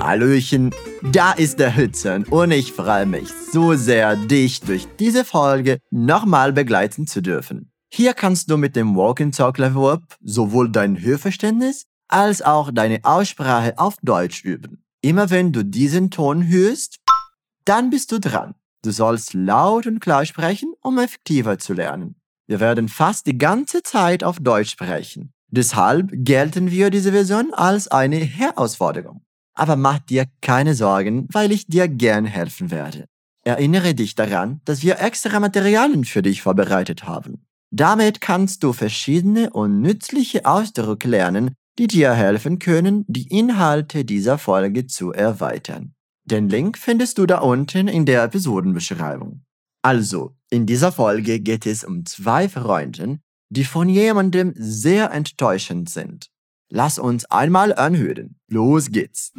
Hallöchen, 0.00 0.72
da 1.02 1.32
ist 1.32 1.58
der 1.58 1.76
Hützen 1.76 2.22
und 2.22 2.52
ich 2.52 2.72
freue 2.72 3.04
mich 3.04 3.30
so 3.50 3.74
sehr, 3.74 4.14
dich 4.14 4.60
durch 4.60 4.86
diese 5.00 5.24
Folge 5.24 5.78
nochmal 5.90 6.52
begleiten 6.52 7.08
zu 7.08 7.20
dürfen. 7.20 7.72
Hier 7.92 8.14
kannst 8.14 8.48
du 8.48 8.56
mit 8.56 8.76
dem 8.76 8.94
Walk-and-Talk-Level 8.94 9.90
Up 9.90 10.16
sowohl 10.22 10.70
dein 10.70 11.00
Hörverständnis 11.02 11.86
als 12.06 12.40
auch 12.40 12.70
deine 12.72 13.00
Aussprache 13.02 13.76
auf 13.76 13.96
Deutsch 14.02 14.44
üben. 14.44 14.84
Immer 15.00 15.30
wenn 15.30 15.52
du 15.52 15.64
diesen 15.64 16.12
Ton 16.12 16.46
hörst, 16.46 17.00
dann 17.64 17.90
bist 17.90 18.12
du 18.12 18.20
dran. 18.20 18.54
Du 18.82 18.92
sollst 18.92 19.34
laut 19.34 19.88
und 19.88 19.98
klar 19.98 20.26
sprechen, 20.26 20.74
um 20.80 20.96
effektiver 20.98 21.58
zu 21.58 21.72
lernen. 21.72 22.14
Wir 22.46 22.60
werden 22.60 22.88
fast 22.88 23.26
die 23.26 23.38
ganze 23.38 23.82
Zeit 23.82 24.22
auf 24.22 24.38
Deutsch 24.38 24.70
sprechen. 24.70 25.32
Deshalb 25.50 26.10
gelten 26.12 26.70
wir 26.70 26.90
diese 26.90 27.12
Version 27.12 27.54
als 27.54 27.88
eine 27.88 28.16
Herausforderung. 28.16 29.22
Aber 29.54 29.76
mach 29.76 30.00
dir 30.00 30.26
keine 30.40 30.74
Sorgen, 30.74 31.26
weil 31.30 31.52
ich 31.52 31.66
dir 31.66 31.88
gern 31.88 32.24
helfen 32.24 32.70
werde. 32.70 33.06
Erinnere 33.44 33.94
dich 33.94 34.14
daran, 34.14 34.60
dass 34.64 34.82
wir 34.82 35.00
extra 35.00 35.38
Materialien 35.38 36.04
für 36.04 36.22
dich 36.22 36.42
vorbereitet 36.42 37.04
haben. 37.04 37.46
Damit 37.70 38.20
kannst 38.20 38.62
du 38.62 38.72
verschiedene 38.72 39.50
und 39.50 39.80
nützliche 39.80 40.46
Ausdrücke 40.46 41.08
lernen, 41.08 41.54
die 41.78 41.86
dir 41.86 42.14
helfen 42.14 42.58
können, 42.58 43.04
die 43.08 43.28
Inhalte 43.28 44.04
dieser 44.04 44.38
Folge 44.38 44.86
zu 44.86 45.12
erweitern. 45.12 45.94
Den 46.24 46.48
Link 46.48 46.78
findest 46.78 47.18
du 47.18 47.26
da 47.26 47.38
unten 47.38 47.88
in 47.88 48.06
der 48.06 48.22
Episodenbeschreibung. 48.22 49.42
Also, 49.84 50.34
in 50.48 50.64
dieser 50.64 50.92
Folge 50.92 51.40
geht 51.40 51.66
es 51.66 51.84
um 51.84 52.06
zwei 52.06 52.48
Freunde, 52.48 53.18
die 53.50 53.64
von 53.64 53.90
jemandem 53.90 54.54
sehr 54.56 55.10
enttäuschend 55.10 55.90
sind. 55.90 56.28
Lass 56.70 56.98
uns 56.98 57.26
einmal 57.26 57.74
anhören. 57.74 58.36
Los 58.48 58.90
geht's. 58.90 59.30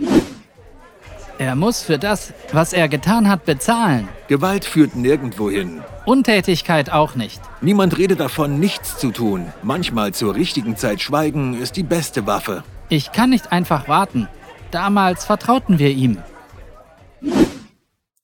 Er 1.40 1.56
muss 1.56 1.82
für 1.82 1.98
das, 1.98 2.32
was 2.54 2.74
er 2.74 2.88
getan 2.88 3.28
hat, 3.28 3.46
bezahlen. 3.46 4.08
Gewalt 4.28 4.66
führt 4.66 4.96
nirgendwo 4.96 5.50
hin. 5.50 5.82
Untätigkeit 6.06 6.92
auch 6.92 7.16
nicht. 7.16 7.42
Niemand 7.62 7.98
redet 7.98 8.20
davon, 8.20 8.60
nichts 8.60 9.00
zu 9.00 9.10
tun. 9.10 9.52
Manchmal 9.64 10.14
zur 10.14 10.36
richtigen 10.36 10.78
Zeit 10.78 11.02
schweigen 11.02 11.60
ist 11.60 11.76
die 11.76 11.82
beste 11.82 12.28
Waffe. 12.28 12.64
Ich 12.90 13.12
kann 13.12 13.32
nicht 13.32 13.52
einfach 13.52 13.88
warten. 13.88 14.28
Damals 14.70 15.26
vertrauten 15.26 15.80
wir 15.80 15.90
ihm. 15.90 16.20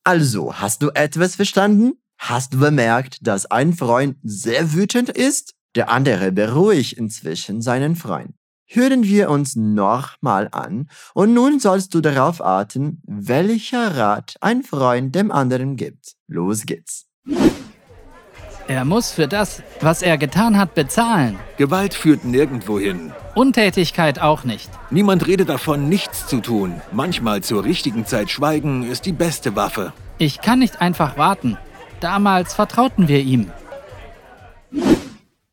Also, 0.04 0.54
hast 0.54 0.84
du 0.84 0.92
etwas 0.92 1.36
verstanden? 1.36 1.94
Hast 2.22 2.54
du 2.54 2.60
bemerkt, 2.60 3.18
dass 3.28 3.50
ein 3.50 3.74
Freund 3.74 4.16
sehr 4.24 4.74
wütend 4.74 5.10
ist? 5.10 5.56
Der 5.76 5.90
andere 5.90 6.32
beruhigt 6.32 6.94
inzwischen 6.94 7.62
seinen 7.62 7.96
Freund 7.96 8.34
hören 8.74 9.04
wir 9.04 9.30
uns 9.30 9.56
nochmal 9.56 10.48
an 10.52 10.88
und 11.14 11.34
nun 11.34 11.60
sollst 11.60 11.94
du 11.94 12.00
darauf 12.00 12.42
achten, 12.42 13.02
welcher 13.06 13.98
Rat 13.98 14.36
ein 14.40 14.64
Freund 14.64 15.14
dem 15.14 15.30
anderen 15.32 15.76
gibt. 15.76 16.14
Los 16.28 16.66
geht's. 16.66 17.06
Er 18.68 18.86
muss 18.86 19.12
für 19.12 19.28
das, 19.28 19.62
was 19.82 20.02
er 20.02 20.18
getan 20.18 20.58
hat, 20.58 20.76
bezahlen. 20.76 21.38
Gewalt 21.58 21.94
führt 21.94 22.24
nirgendwo 22.24 22.80
hin. 22.80 23.12
Untätigkeit 23.36 24.20
auch 24.22 24.46
nicht. 24.46 24.70
Niemand 24.90 25.28
redet 25.28 25.50
davon, 25.50 25.90
nichts 25.90 26.28
zu 26.28 26.40
tun. 26.40 26.80
Manchmal 26.94 27.42
zur 27.42 27.66
richtigen 27.66 28.06
Zeit 28.06 28.30
schweigen 28.32 28.90
ist 28.90 29.06
die 29.06 29.12
beste 29.12 29.58
Waffe. 29.58 29.92
Ich 30.18 30.40
kann 30.40 30.60
nicht 30.60 30.80
einfach 30.80 31.18
warten. 31.18 31.58
Damals 32.02 32.56
vertrauten 32.56 33.08
wir 33.08 33.20
ihm. 33.20 33.52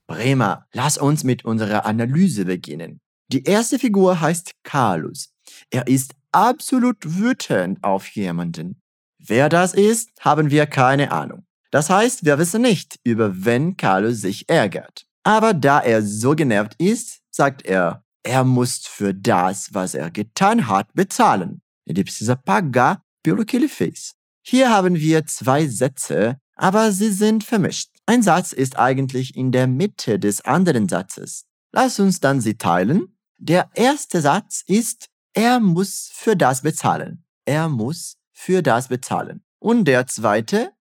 Bremer, 0.06 0.66
lass 0.72 0.96
uns 0.96 1.22
mit 1.22 1.44
unserer 1.44 1.84
Analyse 1.84 2.46
beginnen. 2.46 3.00
Die 3.30 3.44
erste 3.44 3.78
Figur 3.78 4.20
heißt 4.20 4.52
Carlos. 4.64 5.34
Er 5.70 5.86
ist 5.86 6.14
absolut 6.32 6.96
wütend 7.04 7.84
auf 7.84 8.08
jemanden. 8.08 8.80
Wer 9.18 9.50
das 9.50 9.74
ist, 9.74 10.10
haben 10.20 10.50
wir 10.50 10.66
keine 10.66 11.12
Ahnung. 11.12 11.44
Das 11.70 11.90
heißt, 11.90 12.24
wir 12.24 12.38
wissen 12.38 12.62
nicht, 12.62 12.98
über 13.04 13.44
wen 13.44 13.76
Carlos 13.76 14.22
sich 14.22 14.48
ärgert. 14.48 15.04
Aber 15.24 15.52
da 15.52 15.80
er 15.80 16.02
so 16.02 16.34
genervt 16.34 16.74
ist, 16.78 17.20
sagt 17.30 17.66
er, 17.66 18.02
er 18.22 18.44
muss 18.44 18.86
für 18.86 19.12
das, 19.12 19.74
was 19.74 19.94
er 19.94 20.10
getan 20.10 20.66
hat, 20.68 20.88
bezahlen. 20.94 21.60
Ele 21.84 22.04
precisa 22.04 22.36
pagar 22.36 23.02
pelo 23.22 23.44
que 23.44 23.56
ele 23.56 23.68
fez. 23.68 24.17
Hier 24.48 24.70
haben 24.70 24.96
wir 24.96 25.26
zwei 25.26 25.66
Sätze, 25.66 26.40
aber 26.54 26.92
sie 26.92 27.12
sind 27.12 27.44
vermischt. 27.44 27.90
Ein 28.06 28.22
Satz 28.22 28.52
ist 28.52 28.78
eigentlich 28.78 29.36
in 29.36 29.52
der 29.52 29.66
Mitte 29.66 30.18
des 30.18 30.40
anderen 30.40 30.88
Satzes. 30.88 31.44
Lass 31.72 32.00
uns 32.00 32.20
dann 32.20 32.40
sie 32.40 32.56
teilen 32.56 33.18
der 33.40 33.70
erste 33.74 34.20
Satz 34.20 34.64
ist, 34.66 35.08
er 35.32 35.60
muss 35.60 36.10
für 36.12 36.36
das 36.36 36.62
bezahlen. 36.62 37.24
Er 37.44 37.68
muss 37.68 38.18
für 38.32 38.62
das 38.62 38.88
bezahlen. 38.88 39.44
Und 39.60 39.84
der 39.84 40.08
zweite, 40.08 40.72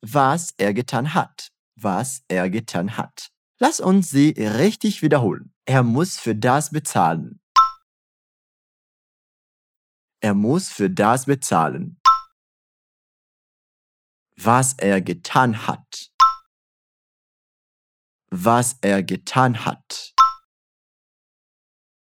was 0.00 0.54
er 0.56 0.72
getan 0.72 1.12
hat. 1.12 1.52
Was 1.78 2.22
er 2.28 2.48
getan 2.48 2.96
hat. 2.96 3.28
Lass 3.58 3.80
uns 3.80 4.08
sie 4.08 4.30
richtig 4.30 5.02
wiederholen. 5.02 5.52
Er 5.66 5.82
muss 5.82 6.16
für 6.18 6.34
das 6.34 6.70
bezahlen. 6.70 7.40
Er 10.20 10.32
muss 10.32 10.70
für 10.70 10.88
das 10.88 11.26
bezahlen. 11.26 12.00
Was 14.38 14.74
er 14.74 15.00
getan 15.00 15.66
hat. 15.66 16.10
Was 18.30 18.76
er 18.82 19.02
getan 19.02 19.64
hat. 19.64 20.12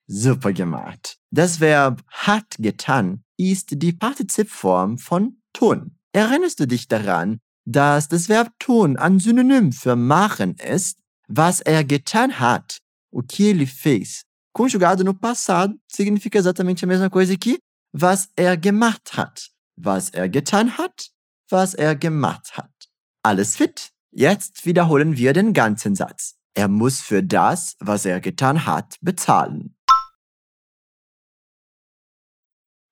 Super 0.06 0.52
gemacht. 0.52 1.18
Das 1.30 1.60
Verb 1.60 2.02
hat 2.08 2.56
getan 2.58 3.24
ist 3.36 3.82
die 3.82 3.92
Partizipform 3.92 4.98
von 4.98 5.42
tun. 5.52 5.98
Erinnerst 6.12 6.60
du 6.60 6.66
dich 6.66 6.88
daran, 6.88 7.40
dass 7.66 8.08
das 8.08 8.28
Verb 8.28 8.52
tun 8.58 8.96
ein 8.96 9.18
Synonym 9.18 9.72
für 9.72 9.96
machen 9.96 10.54
ist? 10.56 10.98
Was 11.28 11.60
er 11.60 11.84
getan 11.84 12.38
hat, 12.38 12.78
o 13.10 13.22
que 13.22 13.50
ele 13.50 13.66
fez, 13.66 14.22
conjugado 14.52 15.02
no 15.04 15.14
passado, 15.14 15.74
significa 15.88 16.38
exatamente 16.38 16.84
a 16.84 16.88
mesma 16.88 17.10
coisa 17.10 17.36
que 17.36 17.58
was 17.92 18.28
er 18.36 18.56
gemacht 18.56 19.16
hat. 19.16 19.50
Was 19.76 20.10
er 20.10 20.28
getan 20.28 20.76
hat, 20.78 21.10
was 21.54 21.72
er 21.72 21.94
gemacht 21.94 22.56
hat. 22.56 22.74
Alles 23.22 23.56
fit? 23.56 23.92
Jetzt 24.10 24.66
wiederholen 24.66 25.16
wir 25.16 25.32
den 25.32 25.52
ganzen 25.52 25.94
Satz. 25.94 26.36
Er 26.54 26.66
muss 26.68 27.00
für 27.00 27.22
das, 27.22 27.76
was 27.78 28.04
er 28.04 28.20
getan 28.20 28.66
hat, 28.66 28.96
bezahlen. 29.00 29.76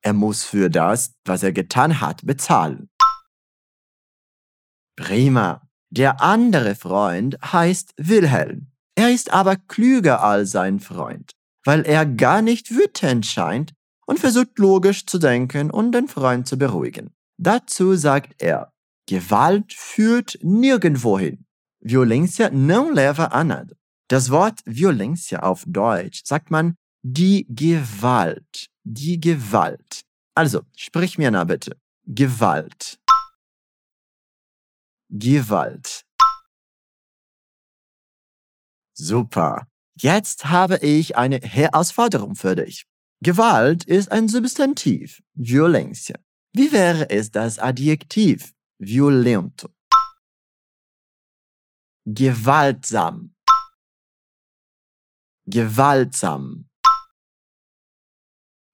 Er 0.05 0.13
muss 0.13 0.45
für 0.45 0.71
das, 0.71 1.15
was 1.25 1.43
er 1.43 1.53
getan 1.53 2.01
hat, 2.01 2.25
bezahlen. 2.25 2.89
Prima. 4.97 5.69
Der 5.91 6.21
andere 6.21 6.75
Freund 6.77 7.37
heißt 7.43 7.95
Wilhelm. 7.97 8.73
Er 8.95 9.13
ist 9.13 9.33
aber 9.33 9.57
klüger 9.57 10.23
als 10.23 10.53
sein 10.53 10.79
Freund, 10.79 11.33
weil 11.65 11.83
er 11.85 12.07
gar 12.07 12.43
nicht 12.43 12.71
wütend 12.71 13.27
scheint 13.27 13.75
und 14.07 14.21
versucht 14.21 14.57
logisch 14.59 15.07
zu 15.07 15.19
denken 15.19 15.71
und 15.71 15.93
den 15.93 16.07
Freund 16.09 16.47
zu 16.47 16.57
beruhigen. 16.57 17.13
Dazu 17.43 17.97
sagt 17.97 18.41
er, 18.41 18.73
Gewalt 19.09 19.73
führt 19.73 20.39
nirgendwohin. 20.43 21.45
Violência 21.81 22.51
não 22.51 22.93
leva 22.93 23.25
a 23.33 23.43
nada. 23.43 23.75
Das 24.09 24.31
Wort 24.31 24.61
Violência 24.65 25.43
auf 25.43 25.65
Deutsch 25.67 26.23
sagt 26.25 26.53
man 26.53 26.77
die 27.03 27.45
Gewalt. 27.49 28.69
Die 28.85 29.19
Gewalt. 29.19 30.03
Also, 30.37 30.61
sprich 30.77 31.19
mir 31.19 31.33
nach 31.33 31.47
bitte. 31.47 31.77
Gewalt. 32.07 33.01
Gewalt. 35.11 36.05
Super. 38.95 39.67
Jetzt 39.97 40.45
habe 40.45 40.77
ich 40.77 41.17
eine 41.17 41.41
Herausforderung 41.41 42.37
für 42.37 42.55
dich. 42.55 42.87
Gewalt 43.21 43.83
ist 43.83 44.13
ein 44.13 44.29
Substantiv, 44.29 45.23
Violencia. 45.35 46.17
Wie 46.55 46.71
wäre 46.71 47.09
es 47.09 47.31
das 47.31 47.59
Adjektiv, 47.59 48.55
violento? 48.79 49.71
Gewaltsam. 52.05 53.35
Gewaltsam. 55.47 56.69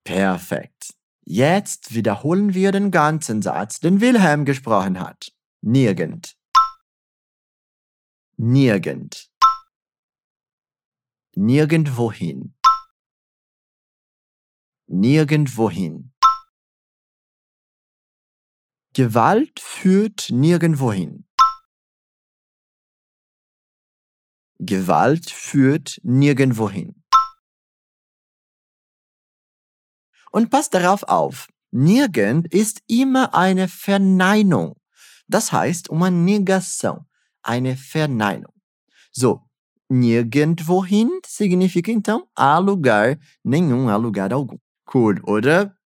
Perfekt. 0.05 0.95
Jetzt 1.25 1.95
wiederholen 1.95 2.55
wir 2.55 2.73
den 2.73 2.91
ganzen 2.91 3.43
Satz, 3.43 3.79
den 3.79 4.01
Wilhelm 4.01 4.45
gesprochen 4.45 4.99
hat. 4.99 5.33
Nirgend. 5.61 6.37
Nirgend. 8.37 9.31
Nirgendwohin. 11.37 12.57
Nirgendwohin. 14.89 16.13
Gewalt 18.99 19.61
führt 19.61 20.29
nirgendwohin. 20.29 21.25
Gewalt 24.59 25.31
führt 25.31 26.01
nirgendwohin. 26.03 27.05
Und 30.33 30.51
passt 30.51 30.75
darauf 30.75 31.05
auf, 31.05 31.47
nirgend 31.71 32.53
ist 32.53 32.83
immer 32.89 33.37
eine 33.37 33.69
Verneinung. 33.69 34.75
Das 35.29 35.53
heißt 35.53 35.91
uma 35.91 36.11
negação, 36.11 37.07
eine 37.45 37.77
Verneinung. 37.77 38.53
So, 39.13 39.43
nirgendwohin 39.89 41.21
significa 41.25 41.93
então 41.93 42.27
a 42.35 42.59
lugar 42.59 43.17
nenhum, 43.45 43.87
a 43.87 43.97
lugar 43.97 44.33
algum. 44.33 44.59
Cool, 44.93 45.21
oder? 45.23 45.79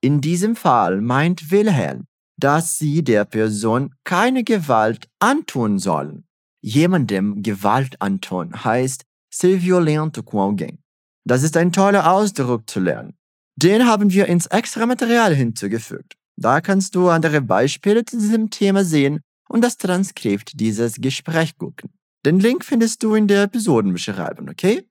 In 0.00 0.20
diesem 0.20 0.56
Fall 0.56 1.00
meint 1.00 1.52
Wilhelm, 1.52 2.08
dass 2.38 2.78
sie 2.78 3.02
der 3.02 3.24
Person 3.24 3.94
keine 4.04 4.44
Gewalt 4.44 5.08
antun 5.18 5.78
sollen. 5.78 6.24
Jemandem 6.60 7.42
Gewalt 7.42 8.00
antun 8.00 8.64
heißt 8.64 9.04
ser 9.30 9.62
violento 9.62 10.22
com 10.22 10.40
alguém. 10.40 10.78
Das 11.24 11.42
ist 11.42 11.56
ein 11.56 11.72
toller 11.72 12.10
Ausdruck 12.10 12.68
zu 12.68 12.80
lernen. 12.80 13.14
Den 13.56 13.86
haben 13.86 14.10
wir 14.10 14.26
ins 14.26 14.46
extra 14.46 14.86
Material 14.86 15.34
hinzugefügt. 15.34 16.14
Da 16.36 16.60
kannst 16.60 16.94
du 16.94 17.08
andere 17.08 17.40
Beispiele 17.40 18.04
zu 18.04 18.18
diesem 18.18 18.50
Thema 18.50 18.84
sehen 18.84 19.20
und 19.48 19.62
das 19.62 19.78
Transkript 19.78 20.60
dieses 20.60 20.96
Gesprächs 21.00 21.56
gucken. 21.56 21.90
Den 22.24 22.40
Link 22.40 22.64
findest 22.64 23.02
du 23.02 23.14
in 23.14 23.28
der 23.28 23.44
Episodenbeschreibung, 23.44 24.48
okay? 24.48 24.86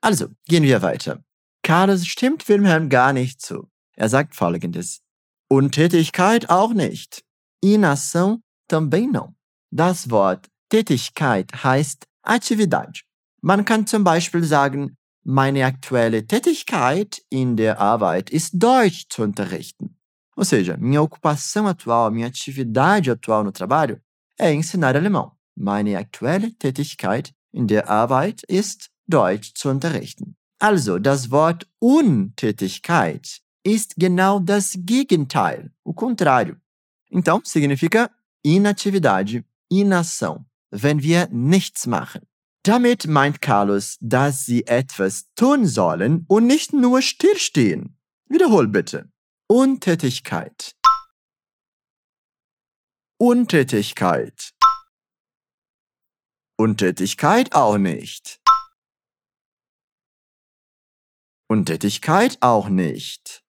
Also, 0.00 0.28
gehen 0.46 0.62
wir 0.62 0.80
weiter. 0.80 1.22
Carlos 1.62 2.06
stimmt 2.06 2.48
Wilhelm 2.48 2.88
gar 2.88 3.12
nicht 3.12 3.40
zu. 3.40 3.68
Er 3.94 4.08
sagt 4.08 4.34
folgendes. 4.34 5.01
Untätigkeit 5.52 6.48
auch 6.48 6.72
nicht. 6.72 7.22
Inação 7.62 8.40
também 8.68 9.06
não. 9.06 9.34
Das 9.70 10.10
Wort 10.10 10.48
Tätigkeit 10.70 11.52
heißt 11.62 12.06
Atividade. 12.22 13.02
Man 13.42 13.66
kann 13.66 13.86
zum 13.86 14.02
Beispiel 14.02 14.44
sagen, 14.44 14.96
meine 15.24 15.66
aktuelle 15.66 16.26
Tätigkeit 16.26 17.22
in 17.28 17.58
der 17.58 17.78
Arbeit 17.78 18.30
ist 18.30 18.54
Deutsch 18.54 19.10
zu 19.10 19.22
unterrichten. 19.22 19.94
Ou 20.38 20.44
seja, 20.44 20.78
minha 20.78 21.02
ocupação 21.02 21.66
atual, 21.66 22.10
minha 22.10 22.28
atividade 22.28 23.10
atual 23.10 23.44
no 23.44 23.52
trabalho 23.52 24.00
é 24.38 24.54
ensinar 24.54 24.96
alemão. 24.96 25.32
Meine 25.54 25.96
aktuelle 25.96 26.52
Tätigkeit 26.52 27.30
in 27.52 27.66
der 27.66 27.90
Arbeit 27.90 28.42
ist 28.48 28.88
Deutsch 29.06 29.52
zu 29.54 29.68
unterrichten. 29.68 30.34
Also, 30.58 30.98
das 30.98 31.30
Wort 31.30 31.68
Untätigkeit 31.78 33.42
ist 33.64 33.94
genau 33.96 34.40
das 34.40 34.76
Gegenteil, 34.78 35.70
o 35.84 35.94
contrário. 35.94 36.56
Então, 37.10 37.40
significa 37.44 38.10
inatividade, 38.44 39.44
inação, 39.70 40.44
wenn 40.70 41.02
wir 41.02 41.28
nichts 41.30 41.86
machen. 41.86 42.26
Damit 42.64 43.06
meint 43.08 43.40
Carlos, 43.40 43.98
dass 44.00 44.46
sie 44.46 44.66
etwas 44.66 45.26
tun 45.34 45.66
sollen 45.66 46.24
und 46.28 46.46
nicht 46.46 46.72
nur 46.72 47.02
stillstehen. 47.02 47.98
Wiederhol 48.28 48.68
bitte. 48.68 49.10
Untätigkeit. 49.48 50.74
Untätigkeit. 53.18 54.52
Untätigkeit 56.56 57.52
auch 57.54 57.78
nicht. 57.78 58.41
Untätigkeit 61.52 62.38
auch 62.40 62.70
nicht. 62.70 63.42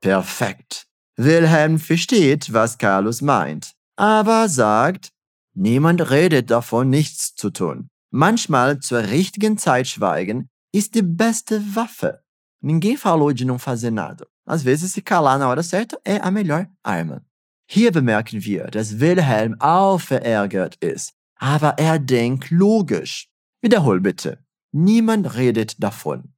Perfekt. 0.00 0.86
Wilhelm 1.16 1.78
versteht, 1.78 2.52
was 2.52 2.76
Carlos 2.76 3.20
meint, 3.22 3.74
aber 3.96 4.48
sagt, 4.48 5.12
niemand 5.54 6.10
redet 6.10 6.50
davon, 6.50 6.90
nichts 6.90 7.34
zu 7.36 7.50
tun. 7.50 7.88
Manchmal 8.10 8.80
zur 8.80 9.02
richtigen 9.18 9.58
Zeit 9.58 9.86
schweigen 9.86 10.48
ist 10.72 10.96
die 10.96 11.02
beste 11.02 11.56
Waffe. 11.76 12.24
Ninguém 12.60 12.96
falou 12.96 13.32
de 13.32 13.44
não 13.44 13.58
fazer 13.58 13.92
nada. 13.92 14.26
Às 14.44 14.64
vezes, 14.64 14.92
se 14.92 15.02
calar 15.02 15.38
na 15.38 15.48
hora 15.48 15.62
certa 15.62 16.00
é 16.04 16.16
a 16.20 16.30
melhor 16.30 16.66
arma. 16.82 17.22
Hier 17.68 17.92
bemerken 17.92 18.44
wir, 18.44 18.64
dass 18.66 18.98
Wilhelm 18.98 19.54
auch 19.60 20.00
verärgert 20.00 20.74
ist, 20.82 21.12
aber 21.36 21.78
er 21.78 22.00
denkt 22.00 22.50
logisch. 22.50 23.28
Wiederhol 23.62 24.00
bitte. 24.00 24.38
Niemand 24.72 25.34
redet 25.34 25.82
davon. 25.82 26.32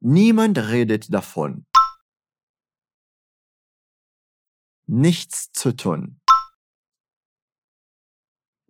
Niemand 0.00 0.58
redet 0.58 1.12
davon. 1.12 1.66
Nichts 4.88 5.52
zu 5.52 5.72
tun. 5.76 6.20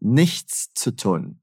Nichts 0.01 0.73
zu 0.75 0.95
tun. 0.95 1.41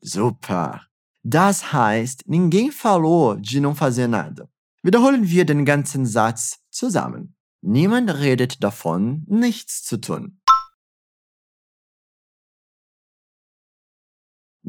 Super. 0.00 0.86
Das 1.24 1.72
heißt, 1.72 2.28
ninguém 2.28 2.70
falou 2.70 3.36
de 3.36 3.60
não 3.60 3.74
fazer 3.74 4.06
nada. 4.06 4.48
Wiederholen 4.82 5.28
wir 5.28 5.44
den 5.44 5.64
ganzen 5.64 6.06
Satz 6.06 6.60
zusammen. 6.70 7.34
Niemand 7.62 8.10
redet 8.10 8.62
davon, 8.62 9.24
nichts 9.26 9.82
zu 9.82 10.00
tun. 10.00 10.40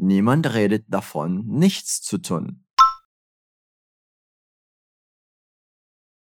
Niemand 0.06 0.54
redet 0.54 0.84
davon, 0.86 1.44
nichts 1.48 2.00
zu 2.00 2.18
tun. 2.18 2.64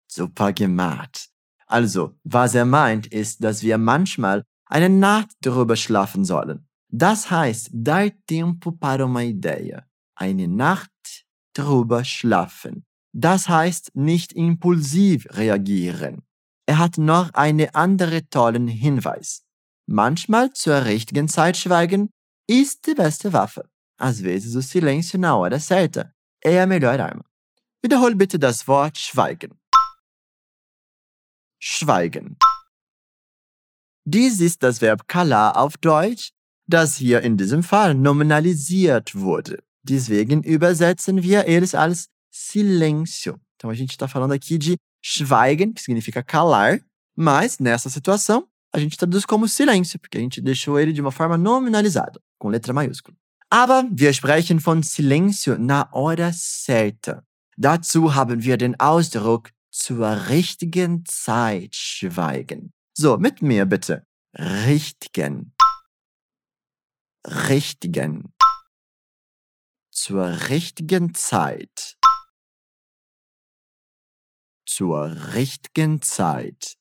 Super 0.06 0.52
gemacht. 0.52 1.28
Also, 1.66 2.16
was 2.22 2.54
er 2.54 2.66
meint, 2.66 3.08
ist, 3.08 3.42
dass 3.42 3.64
wir 3.64 3.76
manchmal 3.78 4.44
eine 4.66 4.88
Nacht 4.88 5.30
darüber 5.40 5.74
schlafen 5.74 6.24
sollen. 6.24 6.68
Das 6.88 7.32
heißt, 7.32 7.70
dar 7.72 8.12
tempo 8.28 8.70
para 8.70 9.06
uma 9.06 9.24
ideia. 9.24 9.84
Eine 10.14 10.46
Nacht 10.46 11.26
drüber 11.52 12.04
schlafen. 12.04 12.86
Das 13.12 13.48
heißt 13.48 13.90
nicht 13.96 14.32
impulsiv 14.34 15.26
reagieren. 15.30 16.22
Er 16.66 16.78
hat 16.78 16.96
noch 16.96 17.34
eine 17.34 17.74
andere 17.74 18.28
tollen 18.28 18.68
Hinweis. 18.68 19.44
Manchmal 19.86 20.52
zur 20.52 20.84
richtigen 20.84 21.26
Zeit 21.26 21.56
schweigen 21.56 22.10
ist 22.48 22.86
die 22.86 22.94
beste 22.94 23.32
Waffe. 23.32 23.62
Às 23.98 24.20
vezes 24.20 24.54
o 24.54 24.62
silêncio 24.62 25.18
na 25.18 25.36
hora 25.36 25.58
certa 25.58 26.14
é 26.42 26.60
a 26.60 26.66
melhor 26.66 27.00
arma. 27.00 27.24
Wiederhol 27.82 28.14
bitte 28.14 28.38
das 28.38 28.66
Wort 28.66 28.98
schweigen. 28.98 29.50
Schweigen. 31.60 32.36
Dies 34.06 34.40
ist 34.40 34.62
das 34.62 34.80
Verb 34.80 35.06
calar 35.06 35.56
auf 35.56 35.76
Deutsch, 35.78 36.30
das 36.66 36.96
hier 36.96 37.22
in 37.22 37.36
diesem 37.36 37.62
Fall 37.62 37.94
nominalisiert 37.94 39.14
wurde. 39.14 39.62
Deswegen 39.82 40.42
übersetzen 40.42 41.22
wir 41.22 41.46
eles 41.46 41.74
als 41.74 42.08
silêncio. 42.30 43.40
Então 43.56 43.70
a 43.70 43.74
gente 43.74 43.92
está 43.92 44.08
falando 44.08 44.32
aqui 44.32 44.58
de 44.58 44.76
schweigen, 45.02 45.72
que 45.72 45.82
significa 45.82 46.22
calar, 46.22 46.80
mas 47.16 47.58
nessa 47.58 47.88
situação 47.88 48.48
a 48.74 48.78
gente 48.78 48.96
traduz 48.96 49.24
como 49.24 49.46
silêncio, 49.46 49.98
porque 49.98 50.18
a 50.18 50.20
gente 50.20 50.40
deixou 50.40 50.78
ele 50.78 50.92
de 50.92 51.00
uma 51.00 51.12
forma 51.12 51.36
nominalizada, 51.36 52.20
com 52.38 52.48
letra 52.48 52.72
maiúscula. 52.72 53.16
Aber 53.50 53.84
wir 53.90 54.12
sprechen 54.12 54.58
von 54.58 54.82
silêncio 54.82 55.56
na 55.58 55.88
hora 55.92 56.32
certa. 56.32 57.22
Dazu 57.56 58.14
haben 58.14 58.42
wir 58.42 58.56
den 58.56 58.74
Ausdruck 58.80 59.50
zur 59.70 60.28
richtigen 60.28 61.04
Zeit 61.06 61.76
schweigen. 61.76 62.72
So, 62.96 63.16
mit 63.16 63.42
mir 63.42 63.64
bitte. 63.64 64.04
Richtigen. 64.36 65.52
Richtigen 67.48 68.34
zur 69.94 70.48
richtigen 70.48 71.14
Zeit. 71.14 71.96
Zur 74.66 75.34
richtigen 75.34 76.02
Zeit. 76.02 76.76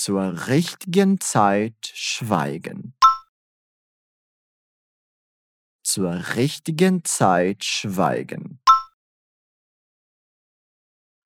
Zur 0.00 0.46
richtigen 0.46 1.18
Zeit 1.18 1.90
schweigen. 1.92 2.94
Zur 5.82 6.36
richtigen 6.36 7.02
Zeit 7.04 7.64
schweigen. 7.64 8.60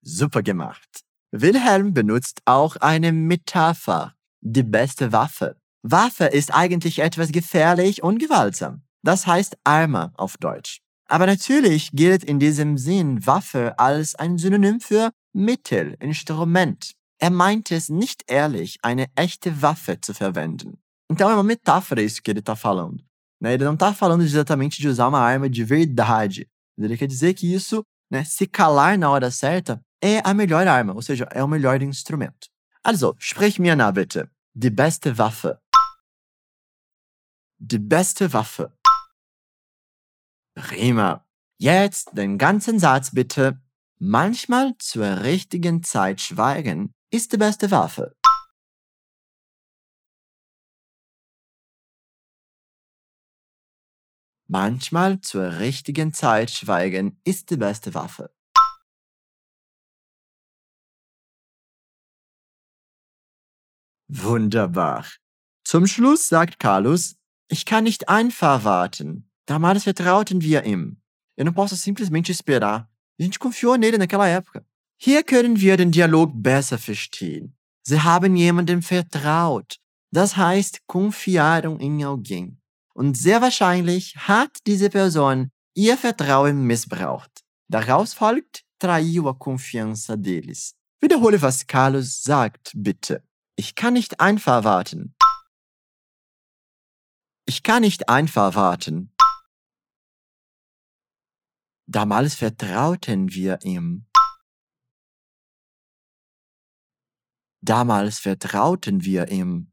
Super 0.00 0.42
gemacht. 0.42 1.04
Wilhelm 1.32 1.92
benutzt 1.92 2.40
auch 2.46 2.76
eine 2.76 3.12
Metapher, 3.12 4.14
die 4.40 4.62
beste 4.62 5.12
Waffe. 5.12 5.60
Waffe 5.82 6.24
ist 6.24 6.54
eigentlich 6.54 7.00
etwas 7.00 7.30
gefährlich 7.30 8.02
und 8.02 8.20
gewaltsam. 8.20 8.84
Das 9.02 9.26
heißt 9.26 9.58
Arme 9.64 10.14
auf 10.16 10.38
Deutsch. 10.38 10.80
Aber 11.04 11.26
natürlich 11.26 11.90
gilt 11.92 12.24
in 12.24 12.38
diesem 12.38 12.78
Sinn 12.78 13.26
Waffe 13.26 13.78
als 13.78 14.14
ein 14.14 14.38
Synonym 14.38 14.80
für 14.80 15.12
Mittel, 15.34 15.94
Instrument. 16.00 16.94
Er 17.22 17.30
meint 17.30 17.70
es 17.70 17.88
nicht 17.88 18.24
ehrlich, 18.26 18.78
eine 18.82 19.06
echte 19.14 19.62
Waffe 19.62 20.00
zu 20.00 20.12
verwenden. 20.12 20.76
Então 21.08 21.30
é 21.30 21.34
uma 21.34 21.44
metáfora 21.44 22.02
isso 22.02 22.20
que 22.20 22.32
ele 22.32 22.40
está 22.40 22.56
falando. 22.56 23.04
Né? 23.40 23.54
Ele 23.54 23.64
não 23.64 23.74
está 23.74 23.94
falando 23.94 24.24
exatamente 24.24 24.80
de 24.80 24.88
usar 24.88 25.06
uma 25.06 25.20
arma 25.20 25.48
de 25.48 25.62
verdade. 25.62 26.48
Ele 26.76 26.96
quer 26.96 27.06
dizer 27.06 27.34
que 27.34 27.46
isso, 27.54 27.84
né, 28.10 28.24
se 28.24 28.44
calar 28.44 28.98
na 28.98 29.08
hora 29.08 29.30
certa, 29.30 29.80
é 30.02 30.18
a 30.24 30.34
melhor 30.34 30.66
arma, 30.66 30.94
ou 30.94 31.02
seja, 31.02 31.28
é 31.30 31.44
o 31.44 31.46
melhor 31.46 31.80
instrumento. 31.80 32.48
Also, 32.82 33.14
sprich 33.20 33.60
mir 33.60 33.76
nach 33.76 33.92
bitte. 33.92 34.28
Die 34.52 34.70
beste 34.70 35.16
Waffe. 35.16 35.60
die 37.62 37.78
beste 37.78 38.32
Waffe. 38.32 38.76
Prima. 40.56 41.24
Jetzt 41.58 42.10
den 42.18 42.36
ganzen 42.36 42.80
Satz 42.80 43.12
bitte. 43.12 43.62
Manchmal 44.00 44.74
zur 44.78 45.22
richtigen 45.22 45.84
Zeit 45.84 46.20
schweigen 46.20 46.92
ist 47.12 47.32
die 47.32 47.36
beste 47.36 47.70
Waffe. 47.70 48.16
Manchmal 54.48 55.20
zur 55.20 55.58
richtigen 55.60 56.12
Zeit 56.12 56.50
schweigen 56.50 57.20
ist 57.24 57.50
die 57.50 57.56
beste 57.56 57.94
Waffe. 57.94 58.34
Wunderbar. 64.08 65.06
Zum 65.64 65.86
Schluss 65.86 66.28
sagt 66.28 66.58
Carlos, 66.58 67.16
ich 67.48 67.64
kann 67.64 67.84
nicht 67.84 68.08
einfach 68.08 68.64
warten. 68.64 69.30
Damals 69.46 69.84
vertrauten 69.84 70.40
wir 70.42 70.64
ihm. 70.64 71.00
Eu 71.36 71.44
não 71.44 71.52
posso 71.54 71.76
simplesmente 71.76 72.30
esperar. 72.30 72.90
A 73.18 73.22
gente 73.22 73.38
confiou 73.38 73.76
nele 73.76 73.96
naquela 73.96 74.28
época. 74.28 74.66
Hier 75.04 75.24
können 75.24 75.58
wir 75.58 75.76
den 75.76 75.90
Dialog 75.90 76.30
besser 76.32 76.78
verstehen. 76.78 77.56
Sie 77.82 78.00
haben 78.00 78.36
jemandem 78.36 78.82
vertraut. 78.82 79.80
Das 80.12 80.36
heißt, 80.36 80.86
confiaram 80.86 81.80
em 81.80 82.04
alguém. 82.04 82.60
Und 82.94 83.16
sehr 83.16 83.40
wahrscheinlich 83.42 84.16
hat 84.16 84.58
diese 84.64 84.90
Person 84.90 85.50
ihr 85.74 85.96
Vertrauen 85.98 86.68
missbraucht. 86.68 87.42
Daraus 87.68 88.14
folgt, 88.14 88.62
traiu 88.78 89.28
a 89.28 89.34
confiança 89.34 90.14
deles. 90.14 90.76
Wiederhole, 91.00 91.42
was 91.42 91.66
Carlos 91.66 92.22
sagt, 92.22 92.70
bitte. 92.76 93.24
Ich 93.56 93.74
kann 93.74 93.94
nicht 93.94 94.20
einfach 94.20 94.62
warten. 94.62 95.16
Ich 97.44 97.64
kann 97.64 97.82
nicht 97.82 98.08
einfach 98.08 98.54
warten. 98.54 99.12
Damals 101.88 102.36
vertrauten 102.36 103.32
wir 103.32 103.58
ihm. 103.64 104.06
Damals 107.62 108.18
vertrauten 108.18 109.04
wir 109.04 109.28
ihm. 109.28 109.72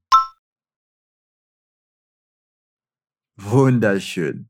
Wunderschön. 3.36 4.50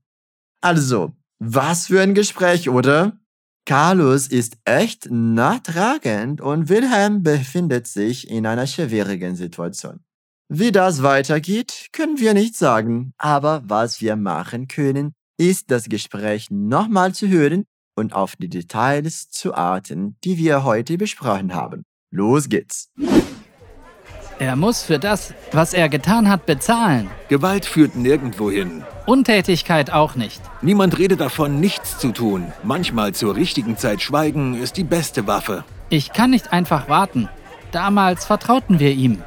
Also, 0.62 1.14
was 1.40 1.88
für 1.88 2.02
ein 2.02 2.14
Gespräch, 2.14 2.70
oder? 2.70 3.18
Carlos 3.66 4.28
ist 4.28 4.58
echt 4.66 5.10
nachtragend 5.10 6.42
und 6.42 6.70
Wilhelm 6.70 7.24
befindet 7.24 7.88
sich 7.88 8.30
in 8.30 8.46
einer 8.46 8.68
schwierigen 8.68 9.36
Situation. 9.36 10.04
Wie 10.52 10.72
das 10.72 11.04
weitergeht, 11.04 11.90
können 11.94 12.20
wir 12.20 12.34
nicht 12.34 12.56
sagen, 12.56 13.14
aber 13.18 13.62
was 13.66 14.02
wir 14.02 14.16
machen 14.16 14.68
können, 14.68 15.14
ist 15.38 15.70
das 15.72 15.88
Gespräch 15.88 16.50
nochmal 16.50 17.14
zu 17.14 17.28
hören 17.28 17.66
und 17.96 18.14
auf 18.14 18.36
die 18.36 18.50
Details 18.50 19.30
zu 19.30 19.54
achten, 19.54 20.18
die 20.24 20.38
wir 20.38 20.64
heute 20.64 20.98
besprochen 20.98 21.54
haben. 21.54 21.84
Los 22.12 22.50
geht's! 22.50 22.90
Er 24.40 24.56
muss 24.56 24.84
für 24.84 25.00
das, 25.00 25.34
was 25.52 25.74
er 25.74 25.90
getan 25.90 26.30
hat, 26.30 26.46
bezahlen. 26.46 27.10
Gewalt 27.28 27.66
führt 27.66 27.98
nirgendwo 27.98 28.50
hin. 28.50 28.84
Untätigkeit 29.06 29.92
auch 29.92 30.16
nicht. 30.16 30.42
Niemand 30.62 30.98
redet 30.98 31.20
davon, 31.20 31.60
nichts 31.60 31.98
zu 31.98 32.14
tun. 32.14 32.54
Manchmal 32.64 33.14
zur 33.14 33.36
richtigen 33.36 33.76
Zeit 33.76 34.02
schweigen 34.02 34.56
ist 34.56 34.78
die 34.78 34.86
beste 34.86 35.28
Waffe. 35.28 35.66
Ich 35.90 36.14
kann 36.14 36.30
nicht 36.30 36.54
einfach 36.54 36.88
warten. 36.88 37.28
Damals 37.74 38.24
vertrauten 38.24 38.80
wir 38.80 38.92
ihm. 38.92 39.22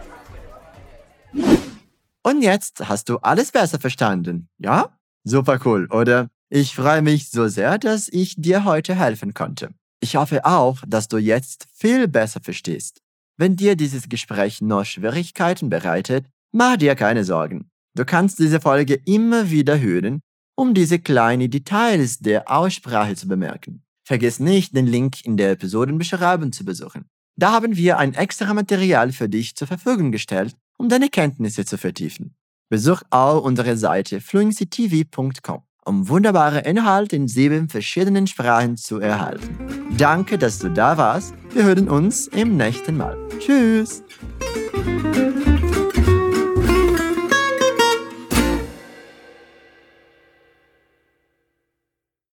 Und 2.23 2.41
jetzt 2.41 2.89
hast 2.89 3.11
du 3.11 3.19
alles 3.19 3.53
besser 3.53 3.79
verstanden, 3.79 4.49
ja? 4.59 4.89
Super 5.25 5.59
cool, 5.67 5.89
oder? 5.91 6.31
Ich 6.49 6.75
freue 6.75 7.03
mich 7.03 7.31
so 7.31 7.49
sehr, 7.49 7.79
dass 7.79 8.09
ich 8.09 8.37
dir 8.37 8.65
heute 8.65 8.95
helfen 8.95 9.35
konnte. 9.35 9.71
Ich 10.03 10.17
hoffe 10.17 10.45
auch, 10.45 10.79
dass 10.85 11.07
du 11.07 11.19
jetzt 11.19 11.69
viel 11.73 12.09
besser 12.09 12.41
verstehst. 12.41 13.01
Wenn 13.37 13.55
dir 13.55 13.77
dieses 13.77 14.09
Gespräch 14.09 14.61
noch 14.61 14.85
Schwierigkeiten 14.85 15.71
bereitet, 15.71 16.27
mach 16.51 16.77
dir 16.77 16.97
keine 16.97 17.23
Sorgen. 17.23 17.71
Du 17.95 18.05
kannst 18.05 18.41
diese 18.41 18.61
Folge 18.61 18.95
immer 19.05 19.51
wieder 19.51 19.79
hören, 19.79 20.21
um 20.57 20.75
diese 20.75 20.99
kleinen 20.99 21.49
Details 21.49 22.19
der 22.19 22.51
Aussprache 22.51 23.15
zu 23.15 23.29
bemerken. 23.29 23.85
Vergiss 24.05 24.41
nicht, 24.41 24.75
den 24.75 24.89
Link 24.89 25.25
in 25.25 25.37
der 25.37 25.53
Episodenbeschreibung 25.53 26.51
zu 26.51 26.65
besuchen. 26.65 27.05
Da 27.37 27.53
haben 27.53 27.77
wir 27.77 27.99
ein 27.99 28.15
extra 28.15 28.53
Material 28.53 29.13
für 29.13 29.29
dich 29.29 29.55
zur 29.55 29.69
Verfügung 29.69 30.11
gestellt, 30.11 30.57
um 30.79 30.89
deine 30.89 31.11
Kenntnisse 31.11 31.65
zu 31.65 31.79
vertiefen. 31.79 32.35
Besuch 32.69 33.03
auch 33.11 33.45
unsere 33.45 33.77
Seite 33.77 34.21
fluencytv.com, 34.21 35.63
um 35.85 36.09
wunderbare 36.09 36.61
Inhalte 36.61 37.15
in 37.15 37.29
sieben 37.29 37.69
verschiedenen 37.69 38.27
Sprachen 38.27 38.77
zu 38.77 38.99
erhalten. 38.99 39.82
Danke, 39.99 40.39
dass 40.39 40.59
du 40.59 40.71
da 40.71 40.97
warst. 40.97 41.35
Wir 41.53 41.65
hören 41.65 41.89
uns 41.89 42.27
im 42.29 42.57
nächsten 42.57 42.97
Mal. 42.97 43.17
Tschüss. 43.39 44.03